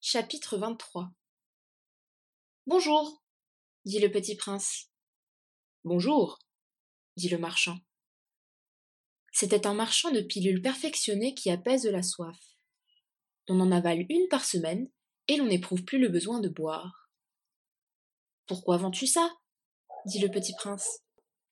Chapitre 0.01 0.57
23 0.59 1.11
Bonjour, 2.69 3.21
dit 3.85 3.99
le 3.99 4.13
petit 4.13 4.37
prince. 4.37 4.93
Bonjour, 5.83 6.39
dit 7.17 7.29
le 7.29 7.39
marchand. 7.39 7.81
C'était 9.33 9.67
un 9.67 9.75
marchand 9.75 10.13
de 10.13 10.21
pilules 10.21 10.63
perfectionnées 10.63 11.35
qui 11.35 11.51
apaise 11.51 11.85
la 11.87 12.05
soif. 12.05 12.39
On 13.49 13.59
en 13.59 13.73
avale 13.73 14.07
une 14.09 14.29
par 14.29 14.45
semaine 14.45 14.89
et 15.27 15.37
l'on 15.37 15.47
n'éprouve 15.47 15.85
plus 15.85 15.99
le 15.99 16.11
besoin 16.11 16.39
de 16.39 16.49
boire. 16.49 17.06
Pourquoi 18.47 18.77
vends-tu 18.77 19.07
ça? 19.07 19.37
dit 20.07 20.21
le 20.21 20.31
petit 20.31 20.55
prince. 20.55 21.01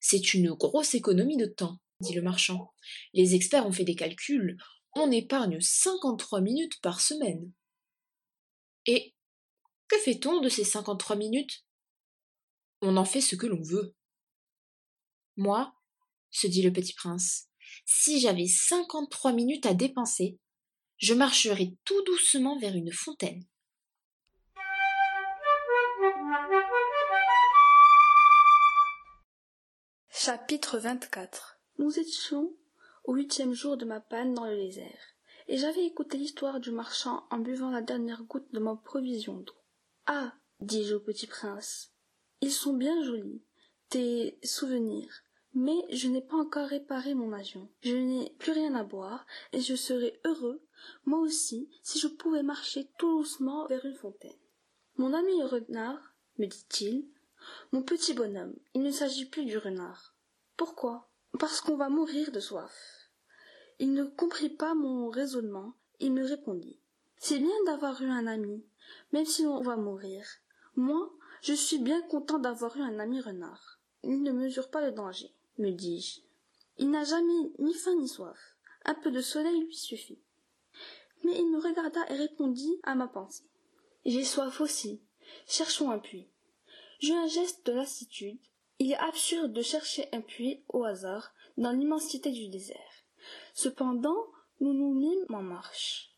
C'est 0.00 0.34
une 0.34 0.52
grosse 0.52 0.94
économie 0.94 1.36
de 1.36 1.46
temps, 1.46 1.78
dit 2.00 2.14
le 2.14 2.22
marchand. 2.22 2.72
Les 3.12 3.34
experts 3.34 3.66
ont 3.66 3.72
fait 3.72 3.84
des 3.84 3.96
calculs. 3.96 4.56
On 4.94 5.10
épargne 5.10 5.60
cinquante-trois 5.60 6.40
minutes 6.40 6.80
par 6.80 7.00
semaine. 7.00 7.52
Et 8.86 9.14
que 9.88 9.98
fait-on 9.98 10.40
de 10.40 10.48
ces 10.48 10.64
cinquante-trois 10.64 11.16
minutes? 11.16 11.64
On 12.80 12.96
en 12.96 13.04
fait 13.04 13.20
ce 13.20 13.34
que 13.34 13.46
l'on 13.46 13.62
veut. 13.62 13.94
Moi, 15.36 15.74
se 16.30 16.46
dit 16.46 16.62
le 16.62 16.72
petit 16.72 16.94
prince, 16.94 17.48
si 17.86 18.20
j'avais 18.20 18.46
cinquante-trois 18.46 19.32
minutes 19.32 19.66
à 19.66 19.74
dépenser, 19.74 20.38
je 20.98 21.14
marcherais 21.14 21.74
tout 21.84 22.02
doucement 22.04 22.58
vers 22.58 22.76
une 22.76 22.92
fontaine. 22.92 23.44
Chapitre 30.24 30.78
24 30.78 31.58
Nous 31.76 31.98
étions 31.98 32.56
au 33.04 33.12
huitième 33.12 33.52
jour 33.52 33.76
de 33.76 33.84
ma 33.84 34.00
panne 34.00 34.32
dans 34.32 34.46
le 34.46 34.56
désert, 34.56 35.14
et 35.48 35.58
j'avais 35.58 35.84
écouté 35.84 36.16
l'histoire 36.16 36.60
du 36.60 36.70
marchand 36.70 37.26
en 37.30 37.36
buvant 37.36 37.68
la 37.68 37.82
dernière 37.82 38.22
goutte 38.22 38.50
de 38.50 38.58
ma 38.58 38.74
provision 38.74 39.34
d'eau. 39.34 39.52
Ah 40.06 40.32
dis-je 40.60 40.94
au 40.94 41.00
petit 41.00 41.26
prince, 41.26 41.92
ils 42.40 42.52
sont 42.52 42.72
bien 42.72 43.02
jolis, 43.02 43.42
tes 43.90 44.38
souvenirs, 44.42 45.12
mais 45.52 45.76
je 45.90 46.08
n'ai 46.08 46.22
pas 46.22 46.38
encore 46.38 46.68
réparé 46.68 47.12
mon 47.12 47.34
avion. 47.34 47.68
Je 47.82 47.94
n'ai 47.94 48.30
plus 48.38 48.52
rien 48.52 48.74
à 48.76 48.82
boire, 48.82 49.26
et 49.52 49.60
je 49.60 49.74
serais 49.74 50.18
heureux, 50.24 50.64
moi 51.04 51.18
aussi, 51.18 51.68
si 51.82 51.98
je 51.98 52.08
pouvais 52.08 52.42
marcher 52.42 52.88
tout 52.98 53.18
doucement 53.18 53.66
vers 53.66 53.84
une 53.84 53.94
fontaine. 53.94 54.32
Mon 54.96 55.12
ami 55.12 55.38
le 55.38 55.44
renard, 55.44 56.14
me 56.38 56.46
dit-il, 56.46 57.10
mon 57.72 57.82
petit 57.82 58.14
bonhomme, 58.14 58.54
il 58.72 58.80
ne 58.80 58.90
s'agit 58.90 59.26
plus 59.26 59.44
du 59.44 59.58
renard. 59.58 60.13
Pourquoi? 60.56 61.08
Parce 61.38 61.60
qu'on 61.60 61.76
va 61.76 61.88
mourir 61.88 62.30
de 62.30 62.38
soif. 62.38 63.10
Il 63.80 63.92
ne 63.92 64.04
comprit 64.04 64.50
pas 64.50 64.74
mon 64.74 65.08
raisonnement, 65.08 65.74
il 65.98 66.12
me 66.12 66.24
répondit. 66.24 66.78
C'est 67.18 67.38
bien 67.38 67.64
d'avoir 67.66 68.00
eu 68.02 68.06
un 68.06 68.26
ami, 68.28 68.64
même 69.12 69.24
si 69.24 69.44
on 69.46 69.60
va 69.60 69.76
mourir. 69.76 70.24
Moi, 70.76 71.12
je 71.42 71.54
suis 71.54 71.78
bien 71.78 72.02
content 72.02 72.38
d'avoir 72.38 72.76
eu 72.76 72.82
un 72.82 73.00
ami 73.00 73.20
renard. 73.20 73.80
Il 74.04 74.22
ne 74.22 74.30
mesure 74.30 74.70
pas 74.70 74.84
le 74.84 74.92
danger, 74.92 75.34
me 75.58 75.70
dis-je. 75.70 76.20
Il 76.78 76.90
n'a 76.90 77.04
jamais 77.04 77.52
ni 77.58 77.74
faim 77.74 77.96
ni 77.96 78.08
soif. 78.08 78.56
Un 78.84 78.94
peu 78.94 79.10
de 79.10 79.20
soleil 79.20 79.64
lui 79.64 79.74
suffit. 79.74 80.20
Mais 81.24 81.36
il 81.36 81.50
me 81.50 81.58
regarda 81.58 82.00
et 82.10 82.16
répondit 82.16 82.78
à 82.82 82.94
ma 82.94 83.08
pensée. 83.08 83.48
J'ai 84.04 84.24
soif 84.24 84.60
aussi. 84.60 85.00
Cherchons 85.46 85.90
un 85.90 85.98
puits. 85.98 86.28
J'eus 87.00 87.14
un 87.14 87.26
geste 87.26 87.66
de 87.66 87.72
lassitude 87.72 88.38
il 88.78 88.92
est 88.92 88.96
absurde 88.96 89.52
de 89.52 89.62
chercher 89.62 90.08
un 90.12 90.20
puits 90.20 90.62
au 90.68 90.84
hasard 90.84 91.32
dans 91.56 91.70
l'immensité 91.70 92.30
du 92.30 92.48
désert. 92.48 92.76
Cependant, 93.54 94.26
nous 94.60 94.72
nous 94.72 94.94
mîmes 94.94 95.34
en 95.34 95.42
marche. 95.42 96.14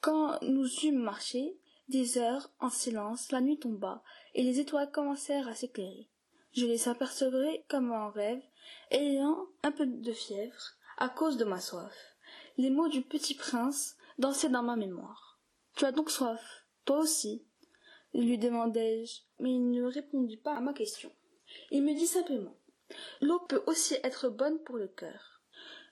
Quand 0.00 0.38
nous 0.42 0.68
eûmes 0.84 1.02
marché, 1.02 1.58
des 1.88 2.18
heures, 2.18 2.50
en 2.60 2.70
silence, 2.70 3.30
la 3.32 3.40
nuit 3.40 3.58
tomba, 3.58 4.02
et 4.34 4.42
les 4.42 4.60
étoiles 4.60 4.90
commencèrent 4.90 5.48
à 5.48 5.54
s'éclairer. 5.54 6.08
Je 6.52 6.66
les 6.66 6.88
apercevrai 6.88 7.64
comme 7.68 7.92
en 7.92 8.10
rêve, 8.10 8.42
ayant 8.90 9.46
un 9.62 9.72
peu 9.72 9.86
de 9.86 10.12
fièvre, 10.12 10.74
à 10.98 11.08
cause 11.08 11.36
de 11.36 11.44
ma 11.44 11.60
soif. 11.60 12.16
Les 12.56 12.70
mots 12.70 12.88
du 12.88 13.02
petit 13.02 13.34
prince 13.34 13.96
dansaient 14.18 14.48
dans 14.48 14.62
ma 14.62 14.76
mémoire. 14.76 15.38
Tu 15.76 15.84
as 15.84 15.92
donc 15.92 16.10
soif, 16.10 16.66
toi 16.84 16.98
aussi? 16.98 17.44
lui 18.14 18.38
demandai-je, 18.38 19.20
mais 19.40 19.52
il 19.52 19.70
ne 19.70 19.84
répondit 19.84 20.38
pas 20.38 20.54
à 20.54 20.60
ma 20.60 20.72
question. 20.72 21.12
Il 21.70 21.82
me 21.82 21.94
dit 21.94 22.06
simplement 22.06 22.56
L'eau 23.20 23.40
peut 23.40 23.62
aussi 23.66 23.94
être 24.02 24.28
bonne 24.28 24.62
pour 24.62 24.76
le 24.76 24.88
cœur. 24.88 25.42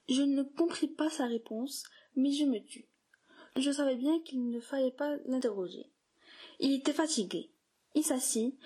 Je 0.08 0.22
ne 0.22 0.42
compris 0.42 0.88
pas 0.88 1.10
sa 1.10 1.26
réponse, 1.26 1.84
mais 2.16 2.32
je 2.32 2.44
me 2.44 2.58
tus. 2.58 2.86
Je 3.56 3.70
savais 3.70 3.96
bien 3.96 4.20
qu'il 4.20 4.48
ne 4.50 4.60
fallait 4.60 4.90
pas 4.90 5.16
l'interroger. 5.26 5.90
Il 6.60 6.72
était 6.72 6.92
fatigué. 6.92 7.50
Il 7.94 8.04
s'assit, 8.04 8.58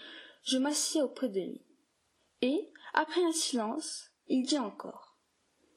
je 0.42 0.58
m'assis 0.58 1.00
auprès 1.00 1.28
de 1.28 1.40
lui. 1.40 1.62
Et, 2.42 2.72
après 2.94 3.22
un 3.22 3.32
silence, 3.32 4.10
il 4.28 4.44
dit 4.44 4.58
encore. 4.58 5.18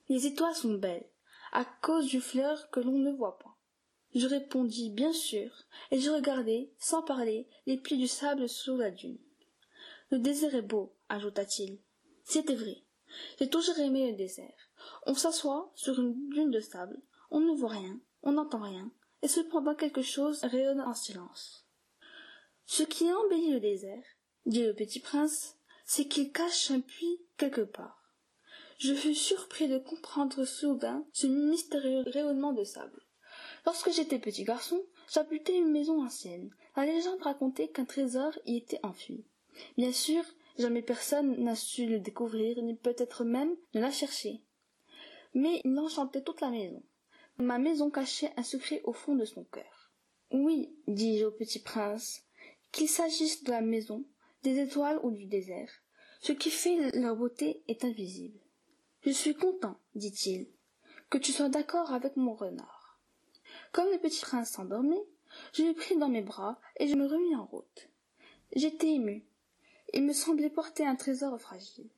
Les 0.09 0.27
étoiles 0.27 0.55
sont 0.55 0.75
belles, 0.75 1.09
à 1.51 1.65
cause 1.65 2.07
du 2.07 2.21
fleur 2.21 2.69
que 2.69 2.79
l'on 2.79 2.97
ne 2.97 3.11
voit 3.11 3.37
pas. 3.39 3.57
Je 4.13 4.27
répondis 4.27 4.89
bien 4.89 5.13
sûr, 5.13 5.51
et 5.91 5.99
je 5.99 6.09
regardai, 6.09 6.73
sans 6.79 7.01
parler, 7.01 7.47
les 7.65 7.77
plis 7.77 7.97
du 7.97 8.07
sable 8.07 8.49
sur 8.49 8.75
la 8.75 8.91
dune. 8.91 9.19
Le 10.11 10.19
désert 10.19 10.55
est 10.55 10.61
beau, 10.61 10.93
ajouta-t-il. 11.07 11.79
C'était 12.25 12.55
vrai. 12.55 12.83
J'ai 13.39 13.49
toujours 13.49 13.79
aimé 13.79 14.11
le 14.11 14.17
désert. 14.17 14.69
On 15.05 15.13
s'assoit 15.13 15.71
sur 15.73 15.99
une 16.01 16.29
dune 16.29 16.51
de 16.51 16.59
sable, 16.59 17.01
on 17.29 17.39
ne 17.39 17.55
voit 17.55 17.69
rien, 17.69 17.97
on 18.21 18.33
n'entend 18.33 18.61
rien, 18.61 18.91
et 19.21 19.29
cependant 19.29 19.73
quelque 19.73 20.01
chose 20.01 20.43
rayonne 20.43 20.81
en 20.81 20.93
silence. 20.93 21.65
Ce 22.65 22.83
qui 22.83 23.11
embellit 23.11 23.53
le 23.53 23.61
désert, 23.61 24.03
dit 24.45 24.65
le 24.65 24.73
petit 24.73 24.99
prince, 24.99 25.55
c'est 25.85 26.09
qu'il 26.09 26.33
cache 26.33 26.71
un 26.71 26.81
puits 26.81 27.21
quelque 27.37 27.61
part. 27.61 28.13
Je 28.79 28.93
fus 28.93 29.15
surpris 29.15 29.69
de 29.69 29.77
comprendre 29.77 30.43
soudain 30.43 31.05
ce 31.13 31.27
mystérieux 31.27 32.03
rayonnement 32.07 32.51
de 32.51 32.65
sable. 32.65 33.01
Lorsque 33.65 33.91
j'étais 33.91 34.19
petit 34.19 34.43
garçon, 34.43 34.83
j'habitais 35.09 35.55
une 35.55 35.71
maison 35.71 36.03
ancienne. 36.03 36.53
La 36.75 36.85
légende 36.85 37.21
racontait 37.21 37.69
qu'un 37.69 37.85
trésor 37.85 38.37
y 38.45 38.57
était 38.57 38.79
enfui. 38.83 39.23
Bien 39.77 39.91
sûr, 39.91 40.23
jamais 40.57 40.81
personne 40.81 41.43
n'a 41.43 41.55
su 41.55 41.85
le 41.85 41.99
découvrir, 41.99 42.61
ni 42.61 42.75
peut-être 42.75 43.23
même 43.23 43.55
ne 43.73 43.81
l'a 43.81 43.91
cherché. 43.91 44.41
Mais 45.33 45.61
il 45.63 45.77
enchantait 45.79 46.21
toute 46.21 46.41
la 46.41 46.49
maison. 46.49 46.83
Ma 47.37 47.57
maison 47.57 47.89
cachait 47.89 48.31
un 48.37 48.43
secret 48.43 48.81
au 48.83 48.93
fond 48.93 49.15
de 49.15 49.25
son 49.25 49.43
cœur. 49.45 49.91
Oui, 50.31 50.73
dis-je 50.87 51.25
au 51.25 51.31
petit 51.31 51.59
prince, 51.59 52.23
qu'il 52.71 52.87
s'agisse 52.87 53.43
de 53.43 53.51
la 53.51 53.61
maison, 53.61 54.05
des 54.43 54.59
étoiles 54.59 54.99
ou 55.03 55.11
du 55.11 55.25
désert, 55.25 55.71
ce 56.21 56.31
qui 56.31 56.49
fait 56.49 56.91
leur 56.91 57.15
beauté 57.15 57.63
est 57.67 57.83
invisible. 57.83 58.39
Je 59.03 59.11
suis 59.11 59.33
content, 59.33 59.77
dit-il, 59.95 60.47
que 61.09 61.17
tu 61.17 61.31
sois 61.31 61.49
d'accord 61.49 61.91
avec 61.91 62.15
mon 62.15 62.33
renard. 62.33 62.99
Comme 63.71 63.89
le 63.91 63.97
petit 63.97 64.21
prince 64.21 64.51
s'endormait, 64.51 65.03
je 65.53 65.63
le 65.63 65.73
pris 65.73 65.97
dans 65.97 66.09
mes 66.09 66.21
bras 66.21 66.59
et 66.77 66.87
je 66.87 66.95
me 66.95 67.07
remis 67.07 67.35
en 67.35 67.45
route. 67.45 67.89
J'étais 68.55 68.93
ému. 68.93 69.25
Il 69.93 70.03
me 70.03 70.13
semblait 70.13 70.49
porter 70.49 70.85
un 70.85 70.95
trésor 70.95 71.39
fragile. 71.39 71.89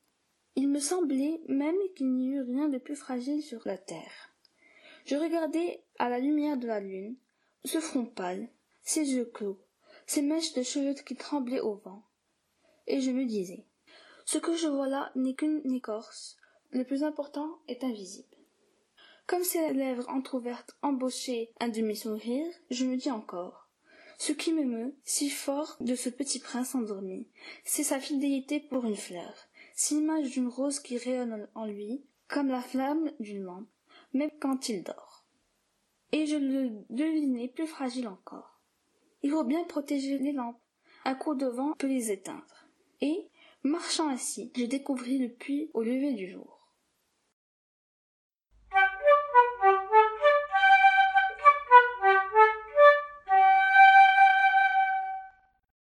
Il 0.56 0.68
me 0.70 0.80
semblait 0.80 1.42
même 1.48 1.76
qu'il 1.96 2.12
n'y 2.12 2.30
eût 2.30 2.42
rien 2.42 2.70
de 2.70 2.78
plus 2.78 2.96
fragile 2.96 3.42
sur 3.42 3.62
la 3.66 3.78
terre. 3.78 4.34
Je 5.06 5.16
regardais 5.16 5.84
à 6.00 6.10
la 6.10 6.20
lumière 6.20 6.58
de 6.58 6.68
la 6.68 6.80
lune, 6.80 7.16
ce 7.66 7.80
front 7.80 8.06
pâle, 8.06 8.50
ses 8.82 9.14
yeux 9.14 9.26
clos, 9.26 9.60
ces 10.08 10.22
mèches 10.22 10.54
de 10.54 10.64
cheveux 10.64 10.94
qui 10.94 11.16
tremblaient 11.16 11.60
au 11.60 11.76
vent. 11.76 12.04
Et 12.88 13.02
je 13.02 13.12
me 13.12 13.26
disais, 13.26 13.66
ce 14.26 14.38
que 14.38 14.56
je 14.56 14.68
vois 14.68 14.88
là 14.88 15.12
n'est 15.16 15.36
qu'une 15.36 15.62
écorce, 15.72 16.38
le 16.72 16.84
plus 16.84 17.04
important 17.04 17.60
est 17.68 17.84
invisible. 17.84 18.28
Comme 19.28 19.44
ses 19.44 19.72
lèvres 19.74 20.10
entr'ouvertes 20.10 20.76
embauchaient 20.82 21.52
un 21.60 21.70
demi-sourire, 21.70 22.48
je 22.70 22.86
me 22.86 22.98
dis 22.98 23.12
encore, 23.12 23.63
ce 24.24 24.32
qui 24.32 24.54
m'émeut 24.54 24.96
si 25.04 25.30
fort 25.30 25.76
de 25.82 25.96
ce 25.96 26.08
petit 26.08 26.40
prince 26.40 26.76
endormi, 26.76 27.28
c'est 27.66 27.84
sa 27.84 28.00
fidélité 28.00 28.62
pour 28.62 28.86
une 28.86 28.96
fleur, 28.96 29.34
c'est 29.76 29.96
l'image 29.96 30.30
d'une 30.30 30.48
rose 30.48 30.80
qui 30.80 30.98
rayonne 30.98 31.50
en 31.56 31.66
lui, 31.66 32.06
comme 32.30 32.48
la 32.48 32.62
flamme 32.62 33.12
d'une 33.20 33.44
lampe, 33.44 33.68
même 34.14 34.32
quand 34.40 34.70
il 34.70 34.82
dort. 34.82 35.26
Et 36.14 36.26
je 36.26 36.38
le 36.38 36.70
devinais 36.90 37.50
plus 37.50 37.68
fragile 37.68 38.08
encore. 38.08 38.62
Il 39.24 39.32
faut 39.32 39.44
bien 39.44 39.66
protéger 39.66 40.18
les 40.18 40.32
lampes. 40.32 40.62
Un 41.04 41.16
coup 41.16 41.36
de 41.36 41.48
vent 41.48 41.74
peut 41.74 41.88
les 41.88 42.10
éteindre. 42.10 42.70
Et, 43.02 43.28
marchant 43.64 44.08
ainsi, 44.08 44.54
je 44.56 44.64
découvris 44.64 45.18
le 45.18 45.34
puits 45.34 45.70
au 45.74 45.84
lever 45.84 46.14
du 46.14 46.32
jour. 46.32 46.63